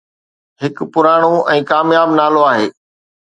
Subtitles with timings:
[0.61, 2.67] هڪ پراڻو ۽ ڪامياب نالو آهي